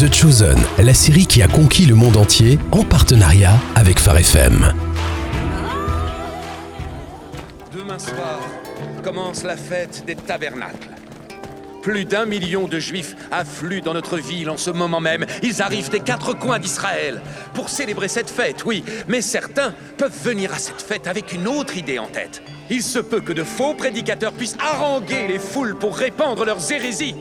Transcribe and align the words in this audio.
The 0.00 0.10
Chosen, 0.10 0.56
la 0.78 0.94
série 0.94 1.26
qui 1.26 1.42
a 1.42 1.46
conquis 1.46 1.84
le 1.84 1.94
monde 1.94 2.16
entier 2.16 2.58
en 2.72 2.84
partenariat 2.84 3.52
avec 3.74 3.98
Phare 3.98 4.16
FM. 4.16 4.72
Demain 7.70 7.98
soir 7.98 8.40
commence 9.04 9.42
la 9.42 9.58
fête 9.58 10.04
des 10.06 10.14
tabernacles. 10.14 10.88
Plus 11.82 12.06
d'un 12.06 12.24
million 12.24 12.66
de 12.66 12.78
juifs 12.78 13.14
affluent 13.30 13.82
dans 13.82 13.92
notre 13.92 14.16
ville 14.16 14.48
en 14.48 14.56
ce 14.56 14.70
moment 14.70 15.00
même. 15.00 15.26
Ils 15.42 15.60
arrivent 15.60 15.90
des 15.90 16.00
quatre 16.00 16.32
coins 16.32 16.58
d'Israël 16.58 17.20
pour 17.52 17.68
célébrer 17.68 18.08
cette 18.08 18.30
fête, 18.30 18.64
oui. 18.64 18.82
Mais 19.06 19.20
certains 19.20 19.74
peuvent 19.98 20.18
venir 20.24 20.54
à 20.54 20.58
cette 20.58 20.80
fête 20.80 21.08
avec 21.08 21.34
une 21.34 21.46
autre 21.46 21.76
idée 21.76 21.98
en 21.98 22.06
tête. 22.06 22.42
Il 22.70 22.82
se 22.82 23.00
peut 23.00 23.20
que 23.20 23.34
de 23.34 23.44
faux 23.44 23.74
prédicateurs 23.74 24.32
puissent 24.32 24.56
haranguer 24.60 25.28
les 25.28 25.38
foules 25.38 25.76
pour 25.76 25.94
répandre 25.94 26.46
leurs 26.46 26.72
hérésies. 26.72 27.16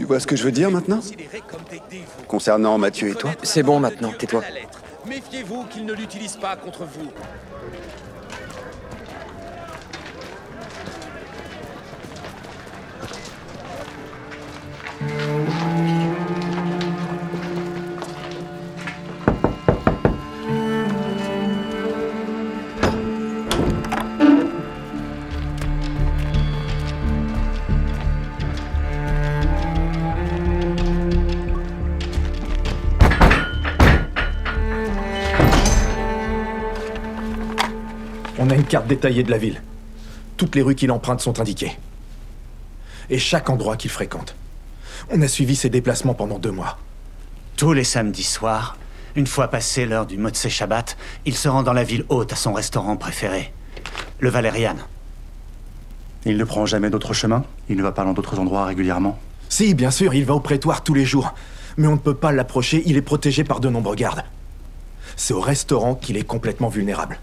Tu 0.00 0.06
vois 0.06 0.18
ce 0.18 0.26
que 0.26 0.34
je 0.34 0.44
veux 0.44 0.50
dire 0.50 0.70
maintenant. 0.70 1.00
Concernant 2.26 2.78
Mathieu 2.78 3.10
et 3.10 3.14
toi 3.14 3.32
C'est 3.42 3.62
bon 3.62 3.78
maintenant, 3.80 4.12
tais-toi. 4.18 4.40
La 4.40 4.50
lettre. 4.50 4.80
Méfiez-vous 5.06 5.64
qu'ils 5.64 5.84
ne 5.84 5.92
l'utilisent 5.92 6.38
pas 6.38 6.56
contre 6.56 6.86
vous. 6.86 7.10
On 38.42 38.48
a 38.48 38.54
une 38.54 38.64
carte 38.64 38.86
détaillée 38.86 39.22
de 39.22 39.30
la 39.30 39.36
ville. 39.36 39.60
Toutes 40.38 40.56
les 40.56 40.62
rues 40.62 40.74
qu'il 40.74 40.90
emprunte 40.90 41.20
sont 41.20 41.40
indiquées. 41.40 41.78
Et 43.10 43.18
chaque 43.18 43.50
endroit 43.50 43.76
qu'il 43.76 43.90
fréquente. 43.90 44.34
On 45.10 45.20
a 45.20 45.28
suivi 45.28 45.54
ses 45.54 45.68
déplacements 45.68 46.14
pendant 46.14 46.38
deux 46.38 46.50
mois. 46.50 46.78
Tous 47.58 47.74
les 47.74 47.84
samedis 47.84 48.24
soirs, 48.24 48.78
une 49.14 49.26
fois 49.26 49.48
passé 49.48 49.84
l'heure 49.84 50.06
du 50.06 50.16
Motsé 50.16 50.48
Shabbat, 50.48 50.96
il 51.26 51.36
se 51.36 51.50
rend 51.50 51.62
dans 51.62 51.74
la 51.74 51.84
ville 51.84 52.06
haute 52.08 52.32
à 52.32 52.36
son 52.36 52.54
restaurant 52.54 52.96
préféré, 52.96 53.52
le 54.20 54.30
Valérian. 54.30 54.76
Il 56.24 56.38
ne 56.38 56.44
prend 56.44 56.64
jamais 56.64 56.88
d'autre 56.88 57.12
chemin? 57.12 57.44
Il 57.68 57.76
ne 57.76 57.82
va 57.82 57.92
pas 57.92 58.04
dans 58.04 58.14
d'autres 58.14 58.38
endroits 58.38 58.64
régulièrement? 58.64 59.18
Si, 59.50 59.74
bien 59.74 59.90
sûr, 59.90 60.14
il 60.14 60.24
va 60.24 60.32
au 60.32 60.40
prétoire 60.40 60.82
tous 60.82 60.94
les 60.94 61.04
jours. 61.04 61.34
Mais 61.76 61.88
on 61.88 61.92
ne 61.92 61.98
peut 61.98 62.14
pas 62.14 62.32
l'approcher, 62.32 62.82
il 62.86 62.96
est 62.96 63.02
protégé 63.02 63.44
par 63.44 63.60
de 63.60 63.68
nombreux 63.68 63.96
gardes. 63.96 64.24
C'est 65.16 65.34
au 65.34 65.40
restaurant 65.42 65.94
qu'il 65.94 66.16
est 66.16 66.26
complètement 66.26 66.68
vulnérable. 66.68 67.18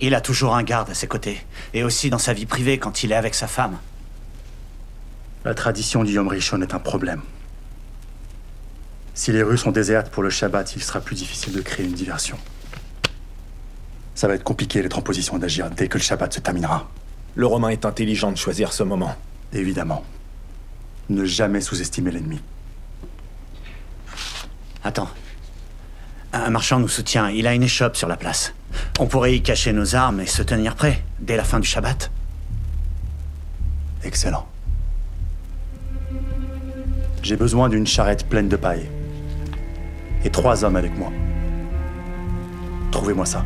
Il 0.00 0.14
a 0.14 0.20
toujours 0.20 0.56
un 0.56 0.62
garde 0.62 0.90
à 0.90 0.94
ses 0.94 1.06
côtés, 1.06 1.44
et 1.74 1.84
aussi 1.84 2.10
dans 2.10 2.18
sa 2.18 2.32
vie 2.32 2.46
privée 2.46 2.78
quand 2.78 3.02
il 3.02 3.12
est 3.12 3.16
avec 3.16 3.34
sa 3.34 3.46
femme. 3.46 3.78
La 5.44 5.54
tradition 5.54 6.04
du 6.04 6.12
Yom 6.12 6.28
Rishon 6.28 6.60
est 6.62 6.74
un 6.74 6.78
problème. 6.78 7.22
Si 9.14 9.32
les 9.32 9.42
rues 9.42 9.58
sont 9.58 9.72
désertes 9.72 10.08
pour 10.10 10.22
le 10.22 10.30
Shabbat, 10.30 10.74
il 10.76 10.82
sera 10.82 11.00
plus 11.00 11.16
difficile 11.16 11.52
de 11.52 11.60
créer 11.60 11.84
une 11.84 11.92
diversion. 11.92 12.38
Ça 14.14 14.28
va 14.28 14.34
être 14.34 14.44
compliqué 14.44 14.82
d'être 14.82 14.98
en 14.98 15.02
position 15.02 15.38
d'agir 15.38 15.70
dès 15.70 15.88
que 15.88 15.98
le 15.98 16.02
Shabbat 16.02 16.32
se 16.32 16.40
terminera. 16.40 16.88
Le 17.34 17.46
Romain 17.46 17.68
est 17.70 17.84
intelligent 17.84 18.30
de 18.30 18.36
choisir 18.36 18.72
ce 18.72 18.82
moment. 18.82 19.16
Évidemment. 19.52 20.04
Ne 21.08 21.24
jamais 21.24 21.60
sous-estimer 21.60 22.10
l'ennemi. 22.10 22.40
Attends. 24.84 25.08
Un 26.32 26.50
marchand 26.50 26.78
nous 26.78 26.88
soutient, 26.88 27.28
il 27.28 27.46
a 27.46 27.54
une 27.54 27.62
échoppe 27.62 27.96
sur 27.96 28.08
la 28.08 28.16
place. 28.16 28.54
On 28.98 29.06
pourrait 29.06 29.34
y 29.34 29.42
cacher 29.42 29.72
nos 29.72 29.94
armes 29.94 30.20
et 30.20 30.26
se 30.26 30.42
tenir 30.42 30.74
prêts 30.74 31.02
dès 31.18 31.36
la 31.36 31.44
fin 31.44 31.60
du 31.60 31.68
Shabbat. 31.68 32.10
Excellent. 34.04 34.46
J'ai 37.22 37.36
besoin 37.36 37.68
d'une 37.68 37.86
charrette 37.86 38.28
pleine 38.28 38.48
de 38.48 38.56
paille. 38.56 38.88
Et 40.24 40.30
trois 40.30 40.64
hommes 40.64 40.76
avec 40.76 40.96
moi. 40.96 41.12
Trouvez-moi 42.90 43.26
ça. 43.26 43.44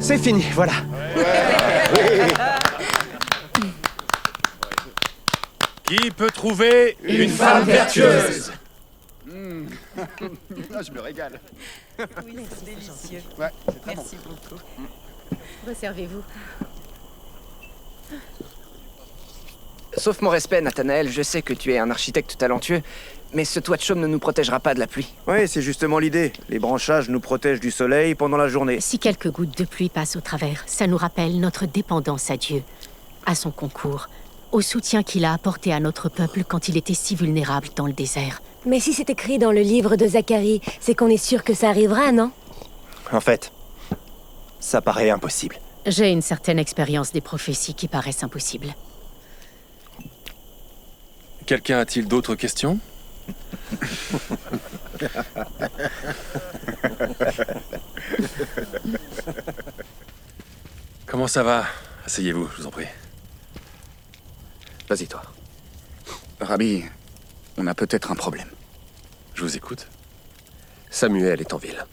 C'est 0.00 0.18
fini, 0.18 0.44
voilà. 0.54 0.72
Qui 5.84 6.10
peut 6.12 6.30
trouver 6.30 6.96
une, 7.02 7.28
femme 7.28 7.64
vertueuse 7.64 8.52
Ah, 9.28 10.06
je 10.82 10.92
me 10.92 11.00
régale. 11.00 11.38
Oui, 11.98 12.36
c'est 12.48 12.64
délicieux. 12.64 13.22
Ouais, 13.38 13.50
c'est 13.66 13.82
très 13.82 13.94
Merci 13.96 14.16
beaucoup. 14.24 14.60
Resservez-vous. 15.66 16.22
Sauf 19.96 20.22
mon 20.22 20.30
respect, 20.30 20.60
Nathanaël, 20.60 21.10
je 21.10 21.22
sais 21.22 21.42
que 21.42 21.52
tu 21.52 21.72
es 21.74 21.78
un 21.78 21.90
architecte 21.90 22.38
talentueux, 22.38 22.82
mais 23.32 23.44
ce 23.44 23.60
toit 23.60 23.76
de 23.76 23.82
chaume 23.82 24.00
ne 24.00 24.06
nous 24.06 24.18
protégera 24.18 24.60
pas 24.60 24.74
de 24.74 24.80
la 24.80 24.86
pluie. 24.86 25.12
Oui, 25.26 25.46
c'est 25.46 25.62
justement 25.62 25.98
l'idée. 25.98 26.32
Les 26.48 26.58
branchages 26.58 27.08
nous 27.08 27.20
protègent 27.20 27.60
du 27.60 27.70
soleil 27.70 28.14
pendant 28.14 28.36
la 28.36 28.48
journée. 28.48 28.80
Si 28.80 28.98
quelques 28.98 29.30
gouttes 29.30 29.56
de 29.56 29.64
pluie 29.64 29.88
passent 29.88 30.16
au 30.16 30.20
travers, 30.20 30.62
ça 30.66 30.86
nous 30.86 30.96
rappelle 30.96 31.38
notre 31.38 31.66
dépendance 31.66 32.30
à 32.30 32.36
Dieu, 32.36 32.62
à 33.26 33.34
son 33.34 33.50
concours, 33.50 34.08
au 34.52 34.60
soutien 34.60 35.02
qu'il 35.02 35.24
a 35.24 35.32
apporté 35.32 35.72
à 35.72 35.80
notre 35.80 36.08
peuple 36.08 36.44
quand 36.44 36.68
il 36.68 36.76
était 36.76 36.94
si 36.94 37.14
vulnérable 37.14 37.68
dans 37.76 37.86
le 37.86 37.92
désert. 37.92 38.42
Mais 38.66 38.80
si 38.80 38.92
c'est 38.92 39.08
écrit 39.10 39.38
dans 39.38 39.52
le 39.52 39.60
livre 39.60 39.96
de 39.96 40.06
Zacharie, 40.06 40.60
c'est 40.80 40.94
qu'on 40.94 41.08
est 41.08 41.16
sûr 41.16 41.44
que 41.44 41.54
ça 41.54 41.68
arrivera, 41.68 42.12
non? 42.12 42.32
En 43.12 43.20
fait, 43.20 43.52
ça 44.58 44.80
paraît 44.82 45.10
impossible. 45.10 45.56
J'ai 45.86 46.10
une 46.10 46.20
certaine 46.20 46.58
expérience 46.58 47.12
des 47.12 47.22
prophéties 47.22 47.74
qui 47.74 47.88
paraissent 47.88 48.22
impossibles. 48.22 48.74
Quelqu'un 51.46 51.78
a-t-il 51.78 52.06
d'autres 52.06 52.34
questions? 52.34 52.78
Comment 61.06 61.26
ça 61.26 61.42
va? 61.42 61.64
Asseyez-vous, 62.06 62.48
je 62.52 62.62
vous 62.62 62.66
en 62.66 62.70
prie. 62.70 62.86
Vas-y, 64.88 65.06
toi. 65.06 65.22
Rabbi, 66.40 66.84
on 67.56 67.66
a 67.66 67.74
peut-être 67.74 68.10
un 68.10 68.14
problème. 68.14 68.48
Je 69.34 69.42
vous 69.42 69.56
écoute. 69.56 69.88
Samuel 70.90 71.40
est 71.40 71.52
en 71.52 71.58
ville. 71.58 71.84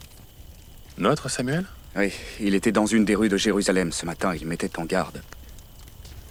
Notre 0.98 1.30
Samuel? 1.30 1.66
Oui, 1.96 2.14
il 2.40 2.56
était 2.56 2.72
dans 2.72 2.86
une 2.86 3.06
des 3.06 3.16
rues 3.16 3.30
de 3.30 3.38
Jérusalem 3.38 3.92
ce 3.92 4.06
matin. 4.06 4.36
Il 4.36 4.48
mettait 4.48 4.80
en 4.80 4.86
garde 4.86 5.22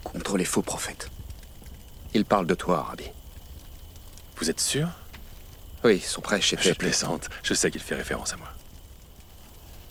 contre 0.04 0.36
les 0.36 0.44
faux 0.44 0.62
prophètes. 0.62 1.10
Il 2.14 2.24
parle 2.24 2.46
de 2.46 2.54
toi, 2.54 2.82
Rabbi. 2.82 3.04
Vous 4.38 4.50
êtes 4.50 4.60
sûr? 4.60 4.88
Oui, 5.84 6.00
son 6.00 6.20
prêche 6.20 6.52
est 6.52 6.56
Je 6.58 6.68
fait. 6.70 6.74
plaisante. 6.74 7.28
Je 7.42 7.54
sais 7.54 7.70
qu'il 7.70 7.80
fait 7.80 7.94
référence 7.94 8.32
à 8.32 8.36
moi. 8.36 8.48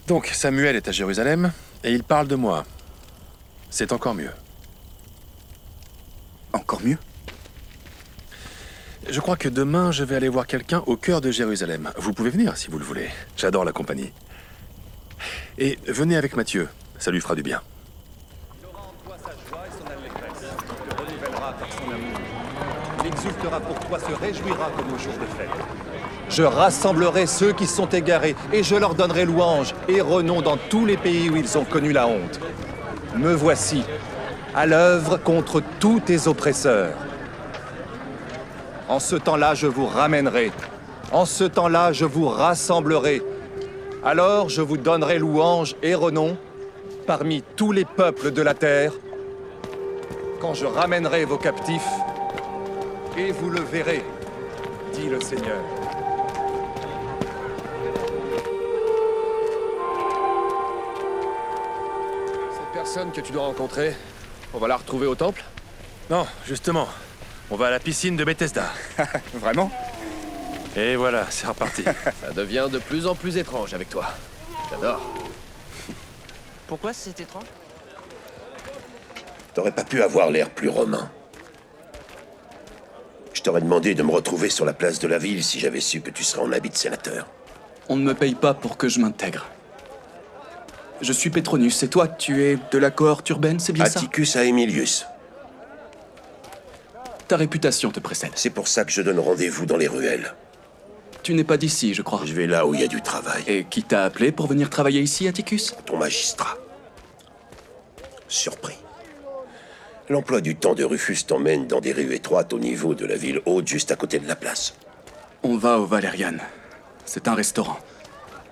Donc, 0.08 0.28
Samuel 0.28 0.76
est 0.76 0.88
à 0.88 0.92
Jérusalem 0.92 1.52
et 1.84 1.92
il 1.92 2.04
parle 2.04 2.28
de 2.28 2.36
moi. 2.36 2.66
C'est 3.70 3.92
encore 3.92 4.14
mieux. 4.14 4.32
Encore 6.54 6.82
mieux? 6.82 6.98
Je 9.10 9.20
crois 9.20 9.38
que 9.38 9.50
demain, 9.50 9.92
je 9.92 10.04
vais 10.04 10.16
aller 10.16 10.30
voir 10.30 10.48
quelqu'un 10.48 10.80
au 10.88 10.98
cœur 10.98 11.22
de 11.22 11.30
Jérusalem. 11.32 11.92
Vous 11.98 12.14
pouvez 12.14 12.30
venir 12.32 12.58
si 12.58 12.70
vous 12.70 12.80
le 12.80 12.86
voulez. 12.86 13.10
J'adore 13.38 13.64
la 13.66 13.72
compagnie. 13.72 14.12
Et 15.58 15.78
venez 15.88 16.18
avec 16.18 16.36
Mathieu. 16.36 16.68
Ça 16.98 17.12
lui 17.12 17.22
fera 17.22 17.36
du 17.36 17.44
bien. 17.44 17.62
Se 23.16 24.14
réjouira 24.22 24.70
comme 24.76 24.94
au 24.94 24.98
jour 24.98 25.14
de 25.14 25.26
fête. 25.38 25.50
Je 26.30 26.44
rassemblerai 26.44 27.28
ceux 27.28 27.54
qui 27.54 27.68
sont 27.68 27.88
égarés, 27.90 28.36
et 28.52 28.64
je 28.64 28.76
leur 28.76 28.96
donnerai 28.96 29.26
louange 29.26 29.74
et 29.88 30.02
renom 30.02 30.42
dans 30.42 30.58
tous 30.58 30.86
les 30.86 30.98
pays 30.98 31.30
où 31.30 31.36
ils 31.36 31.58
ont 31.58 31.66
connu 31.66 31.92
la 31.92 32.08
honte. 32.08 32.40
Me 33.16 33.34
voici, 33.34 33.84
à 34.56 34.66
l'œuvre 34.66 35.18
contre 35.18 35.62
tous 35.80 36.00
tes 36.00 36.28
oppresseurs. 36.28 36.96
En 38.90 39.00
ce 39.00 39.16
temps-là, 39.16 39.56
je 39.56 39.68
vous 39.68 39.86
ramènerai. 39.86 40.52
En 41.12 41.26
ce 41.26 41.44
temps-là, 41.44 41.94
je 41.94 42.06
vous 42.06 42.28
rassemblerai. 42.28 43.22
Alors 44.04 44.50
je 44.50 44.62
vous 44.62 44.78
donnerai 44.78 45.18
louange 45.18 45.76
et 45.82 45.96
renom 45.96 46.38
parmi 47.08 47.44
tous 47.56 47.72
les 47.72 47.86
peuples 47.86 48.32
de 48.32 48.42
la 48.42 48.54
terre. 48.54 48.94
quand 50.40 50.54
je 50.54 50.68
ramènerai 50.68 51.26
vos 51.26 51.38
captifs, 51.38 51.90
et 53.18 53.32
vous 53.32 53.50
le 53.50 53.62
verrez, 53.62 54.04
dit 54.94 55.08
le 55.08 55.22
Seigneur. 55.22 55.64
Cette 62.52 62.74
personne 62.74 63.12
que 63.12 63.22
tu 63.22 63.32
dois 63.32 63.44
rencontrer, 63.44 63.96
on 64.54 64.58
va 64.58 64.68
la 64.68 64.78
retrouver 64.78 65.08
au 65.08 65.16
temple? 65.16 65.44
Non, 66.10 66.26
justement. 66.46 66.88
On 67.50 67.56
va 67.56 67.68
à 67.68 67.72
la 67.72 67.80
piscine 67.80 68.16
de 68.16 68.24
Bethesda. 68.24 68.66
Vraiment? 69.36 69.72
Et 70.76 70.96
voilà, 70.96 71.28
c'est 71.30 71.48
reparti. 71.48 71.84
Ça 72.22 72.32
devient 72.34 72.68
de 72.72 72.80
plus 72.80 73.08
en 73.08 73.16
plus 73.16 73.38
étrange 73.38 73.74
avec 73.74 73.90
toi. 73.90 74.08
J'adore. 74.70 75.02
Pourquoi 76.68 76.92
c'est 76.92 77.20
étrange? 77.20 77.46
T'aurais 79.54 79.72
pas 79.72 79.84
pu 79.84 80.02
avoir 80.02 80.32
l'air 80.32 80.50
plus 80.50 80.70
romain. 80.70 81.10
Je 83.46 83.52
t'aurais 83.52 83.62
demandé 83.62 83.94
de 83.94 84.02
me 84.02 84.10
retrouver 84.10 84.50
sur 84.50 84.66
la 84.66 84.74
place 84.74 84.98
de 84.98 85.08
la 85.08 85.20
ville 85.20 85.44
si 85.44 85.60
j'avais 85.60 85.80
su 85.80 86.02
que 86.02 86.10
tu 86.10 86.24
serais 86.24 86.42
en 86.42 86.52
habit 86.52 86.72
de 86.72 86.76
sénateur. 86.76 87.28
On 87.90 87.96
ne 87.96 88.02
me 88.02 88.16
paye 88.16 88.34
pas 88.34 88.56
pour 88.56 88.76
que 88.76 88.90
je 88.90 89.00
m'intègre. 89.00 89.46
Je 91.00 91.14
suis 91.14 91.30
Petronus, 91.30 91.84
et 91.84 91.88
toi, 91.88 92.08
tu 92.08 92.44
es 92.44 92.58
de 92.72 92.78
la 92.80 92.90
cohorte 92.90 93.30
urbaine, 93.30 93.60
c'est 93.60 93.72
bien 93.72 93.86
ça 93.86 94.00
Atticus 94.00 94.36
Aemilius. 94.36 95.06
Ta 97.28 97.38
réputation 97.38 97.92
te 97.92 98.00
précède. 98.00 98.32
C'est 98.34 98.50
pour 98.50 98.68
ça 98.68 98.84
que 98.84 98.92
je 98.92 99.04
donne 99.04 99.20
rendez-vous 99.20 99.68
dans 99.68 99.78
les 99.78 99.88
ruelles. 99.88 100.34
Tu 101.22 101.36
n'es 101.36 101.44
pas 101.44 101.58
d'ici, 101.58 101.94
je 101.94 102.02
crois. 102.02 102.22
Je 102.26 102.34
vais 102.34 102.48
là 102.48 102.66
où 102.66 102.74
il 102.74 102.82
y 102.82 102.84
a 102.84 102.88
du 102.88 103.04
travail. 103.04 103.44
Et 103.46 103.66
qui 103.66 103.84
t'a 103.84 104.06
appelé 104.06 104.32
pour 104.32 104.48
venir 104.48 104.72
travailler 104.72 105.02
ici, 105.02 105.28
Atticus? 105.28 105.76
Ton 105.86 105.98
magistrat. 105.98 106.58
Surpris. 108.28 108.80
L'emploi 110.10 110.42
du 110.42 110.56
temps 110.56 110.76
de 110.76 110.84
Rufus 110.84 111.24
t'emmène 111.26 111.66
dans 111.68 111.82
des 111.82 111.92
rues 111.92 112.14
étroites 112.14 112.54
au 112.54 112.60
niveau 112.60 112.94
de 112.94 113.06
la 113.06 113.16
ville 113.16 113.42
haute, 113.46 113.68
juste 113.68 113.92
à 113.92 113.96
côté 113.96 114.20
de 114.20 114.28
la 114.28 114.36
place. 114.36 114.76
On 115.44 115.58
va 115.58 115.80
au 115.80 115.86
Valériane. 115.86 116.42
C'est 117.06 117.28
un 117.28 117.34
restaurant. 117.34 117.80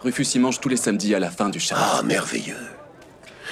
Rufus 0.01 0.25
y 0.35 0.39
mange 0.39 0.59
tous 0.59 0.69
les 0.69 0.77
samedis 0.77 1.13
à 1.13 1.19
la 1.19 1.29
fin 1.29 1.50
du 1.50 1.59
chat. 1.59 1.75
Ah, 1.77 2.01
merveilleux. 2.03 2.57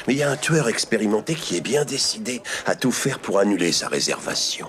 Mais 0.07 0.13
il 0.15 0.18
y 0.18 0.24
a 0.24 0.31
un 0.31 0.36
tueur 0.38 0.68
expérimenté 0.68 1.36
qui 1.36 1.57
est 1.57 1.62
bien 1.62 1.86
décidé 1.86 2.42
à 2.65 2.75
tout 2.75 2.92
faire 2.92 3.19
pour 3.19 3.38
annuler 3.39 3.71
sa 3.71 3.88
réservation. 3.88 4.68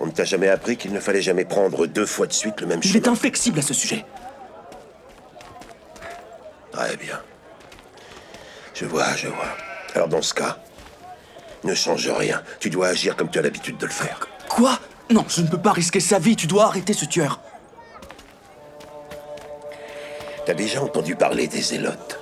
On 0.00 0.06
ne 0.06 0.12
t'a 0.12 0.24
jamais 0.24 0.48
appris 0.48 0.76
qu'il 0.78 0.92
ne 0.92 1.00
fallait 1.00 1.22
jamais 1.22 1.44
prendre 1.44 1.86
deux 1.86 2.06
fois 2.06 2.26
de 2.26 2.32
suite 2.32 2.60
le 2.62 2.66
même 2.68 2.80
Il 2.82 2.90
chemin. 2.90 3.04
est 3.04 3.08
inflexible 3.08 3.58
à 3.58 3.62
ce 3.62 3.74
sujet. 3.74 4.04
Très 6.72 6.96
bien. 6.96 7.20
Je 8.74 8.86
vois, 8.86 9.14
je 9.16 9.28
vois. 9.28 9.56
Alors 9.94 10.08
dans 10.08 10.22
ce 10.22 10.34
cas, 10.34 10.58
ne 11.64 11.74
change 11.74 12.08
rien. 12.08 12.42
Tu 12.60 12.70
dois 12.70 12.88
agir 12.88 13.16
comme 13.16 13.30
tu 13.30 13.38
as 13.38 13.42
l'habitude 13.42 13.76
de 13.78 13.86
le 13.86 13.92
faire. 13.92 14.20
Quoi? 14.48 14.78
Non, 15.10 15.24
je 15.28 15.40
ne 15.42 15.48
peux 15.48 15.58
pas 15.60 15.72
risquer 15.72 16.00
sa 16.00 16.18
vie, 16.18 16.36
tu 16.36 16.46
dois 16.46 16.64
arrêter 16.66 16.92
ce 16.92 17.04
tueur. 17.04 17.40
T'as 20.44 20.54
déjà 20.54 20.82
entendu 20.82 21.16
parler 21.16 21.46
des 21.48 21.60
zélotes? 21.60 22.18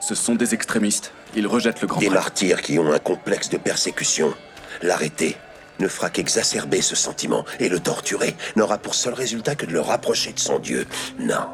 Ce 0.00 0.14
sont 0.14 0.34
des 0.34 0.54
extrémistes. 0.54 1.12
Ils 1.34 1.46
rejettent 1.46 1.80
le 1.80 1.86
grand 1.86 2.00
Des 2.00 2.06
prêtre. 2.06 2.20
martyrs 2.22 2.62
qui 2.62 2.78
ont 2.78 2.92
un 2.92 2.98
complexe 2.98 3.48
de 3.48 3.56
persécution. 3.56 4.34
L'arrêter 4.82 5.36
ne 5.78 5.88
fera 5.88 6.10
qu'exacerber 6.10 6.82
ce 6.82 6.96
sentiment 6.96 7.44
et 7.58 7.68
le 7.68 7.80
torturer 7.80 8.36
n'aura 8.56 8.76
pour 8.78 8.94
seul 8.94 9.14
résultat 9.14 9.54
que 9.54 9.64
de 9.66 9.72
le 9.72 9.80
rapprocher 9.80 10.32
de 10.32 10.38
son 10.40 10.58
Dieu. 10.58 10.86
Non. 11.18 11.46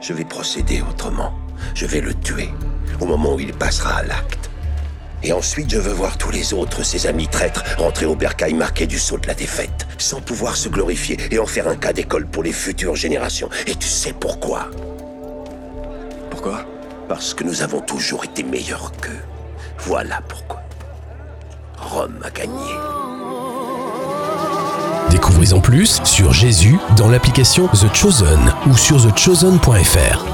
Je 0.00 0.12
vais 0.12 0.24
procéder 0.24 0.82
autrement. 0.82 1.32
Je 1.74 1.86
vais 1.86 2.00
le 2.00 2.12
tuer 2.14 2.50
au 3.00 3.06
moment 3.06 3.34
où 3.34 3.40
il 3.40 3.52
passera 3.54 3.98
à 3.98 4.02
l'acte. 4.02 4.50
Et 5.24 5.32
ensuite, 5.32 5.70
je 5.70 5.78
veux 5.78 5.92
voir 5.92 6.18
tous 6.18 6.30
les 6.30 6.52
autres, 6.52 6.82
ses 6.82 7.06
amis 7.06 7.28
traîtres, 7.28 7.62
rentrer 7.78 8.06
au 8.06 8.16
bercail 8.16 8.54
marqué 8.54 8.86
du 8.86 8.98
sceau 8.98 9.18
de 9.18 9.26
la 9.26 9.34
défaite, 9.34 9.86
sans 9.98 10.20
pouvoir 10.20 10.56
se 10.56 10.68
glorifier 10.68 11.18
et 11.30 11.38
en 11.38 11.46
faire 11.46 11.68
un 11.68 11.76
cas 11.76 11.92
d'école 11.92 12.26
pour 12.26 12.42
les 12.42 12.52
futures 12.52 12.96
générations. 12.96 13.48
Et 13.66 13.74
tu 13.74 13.88
sais 13.88 14.12
pourquoi? 14.12 14.68
Pourquoi? 16.30 16.64
Parce 17.08 17.34
que 17.34 17.44
nous 17.44 17.62
avons 17.62 17.80
toujours 17.80 18.24
été 18.24 18.42
meilleurs 18.42 18.92
qu'eux. 19.00 19.22
Voilà 19.78 20.20
pourquoi. 20.28 20.62
Rome 21.78 22.18
a 22.24 22.30
gagné. 22.30 22.72
Découvrez 25.10 25.52
en 25.52 25.60
plus 25.60 26.00
sur 26.04 26.32
Jésus 26.32 26.78
dans 26.96 27.08
l'application 27.08 27.68
The 27.68 27.94
Chosen 27.94 28.54
ou 28.66 28.76
sur 28.76 28.96
thechosen.fr. 29.02 30.31